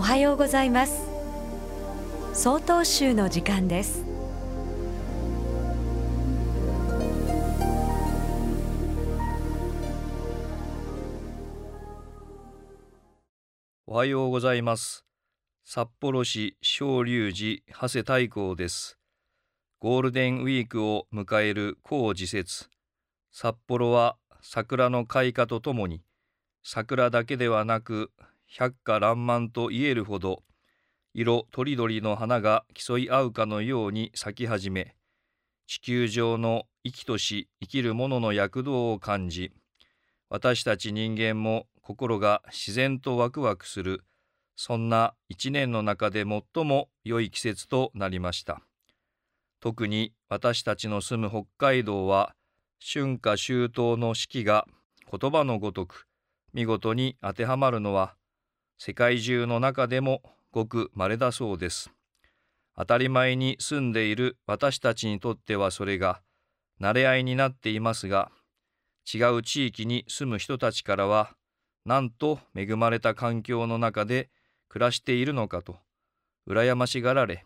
[0.00, 1.10] おはようございます。
[2.32, 4.06] 総統集の時間です。
[13.86, 15.04] おはようございます。
[15.66, 18.98] 札幌市小龍寺長谷太閤です。
[19.80, 22.70] ゴールデンウィークを迎える高時節。
[23.30, 26.00] 札幌は桜の開花とともに
[26.62, 28.10] 桜だけではなく
[28.58, 30.42] 百花爛漫と言えるほど
[31.14, 34.96] 色とりどりの花が競い合うかのように咲き始め
[35.66, 39.52] 地球上の生きとし生きる者の躍動を感じ
[40.28, 44.04] 私たち人間も心が自然とワクワクする
[44.56, 48.60] そんな一年の中で最も良い季節となりました。
[49.60, 52.34] 特に私たちの住む北海道は
[52.78, 54.66] 春夏秋冬の四季が
[55.10, 56.06] 言葉のごとく
[56.52, 58.14] 見事に当てはまるのは
[58.82, 61.92] 世界中の中でもごく稀だそうです。
[62.74, 66.22] 当たり前に住んでいる私たちにとってはそれが
[66.80, 68.32] 慣れ合いになっていますが
[69.12, 71.36] 違う地域に住む人たちからは
[71.84, 74.30] なんと恵まれた環境の中で
[74.68, 75.76] 暮らしているのかと
[76.48, 77.44] 羨ましがられ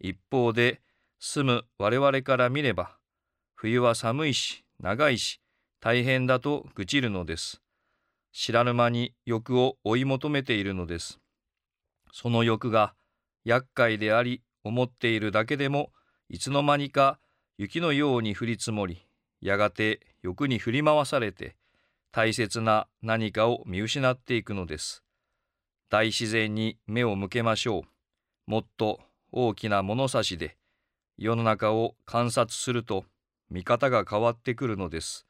[0.00, 0.80] 一方で
[1.22, 2.96] 住む我々から見れば、
[3.54, 5.38] 冬は寒いし、長いし、
[5.78, 7.60] 大変だと愚痴るのです。
[8.32, 11.20] 知らぬ間に欲を追い求めているのです。
[12.12, 12.94] その欲が
[13.44, 15.90] 厄介であり、思っているだけでも、
[16.28, 17.18] いつの間にか
[17.56, 19.06] 雪のように降り積もり、
[19.40, 21.56] やがて欲に振り回されて、
[22.12, 25.02] 大切な何かを見失っていくのです。
[25.88, 28.50] 大自然に目を向けましょう。
[28.50, 29.00] もっと
[29.32, 30.56] 大きな物差しで、
[31.16, 33.04] 世の中を観察すると
[33.50, 35.26] 見方が変わってくるのです。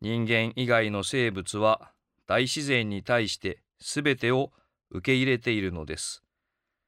[0.00, 1.92] 人間以外の生物は
[2.26, 4.52] 大自然に対して全てを
[4.90, 6.22] 受け入れているのです。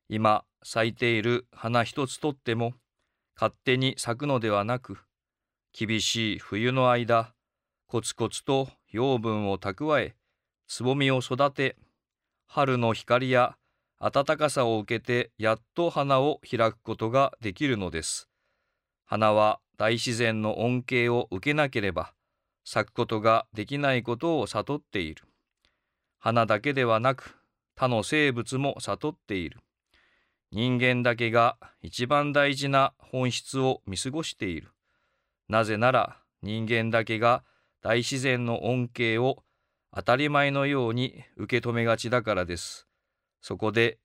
[0.09, 2.72] 今咲いている花一つとっても
[3.37, 4.98] 勝手に咲くのではなく
[5.72, 7.34] 厳しい冬の間
[7.87, 10.16] コツコツと養分を蓄え
[10.66, 11.77] つぼみを育て
[12.47, 13.56] 春の光や
[14.00, 18.28] 暖かさを受けてやっと花を開くことができるのです。
[19.04, 22.12] 花は大自然の恩恵を受けなければ
[22.65, 25.28] 咲くことができないことを悟っている。
[26.18, 27.36] 花だけではなく
[27.76, 29.60] 他の生物も悟っている。
[30.50, 34.72] 人間だけが一番大事な本質を見過ごしている。
[35.48, 37.44] なぜなら人間だけが
[37.82, 39.44] 大自然の恩恵を
[39.94, 42.86] 当たり前のように受け止めがちだからです。
[43.40, 43.98] そこで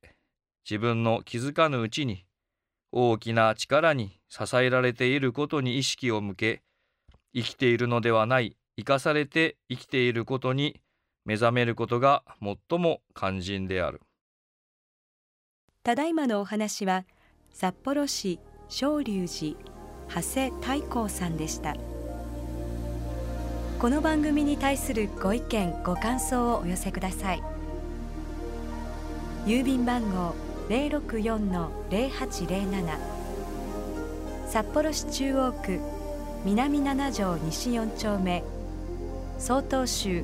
[0.70, 2.26] 自分の気づかぬうちに
[2.92, 6.62] 大きな力に支えられていることに意識を向け
[7.34, 10.80] 生きているのではない生かされて生きていることに
[11.26, 14.02] 目覚めることが最も肝心である。
[15.84, 17.06] ただいまのお話は
[17.52, 18.40] 札幌市
[18.70, 19.58] 昇龍寺
[20.10, 21.76] 長谷太閤さんでした。
[23.80, 27.42] この番組に対するご意見ご感想をお寄せください。
[29.46, 30.36] 郵便番号
[30.70, 32.98] 064-0807
[34.48, 35.80] 札幌市中央区
[36.46, 38.44] 南七条西4丁目
[39.38, 40.24] 曹洞州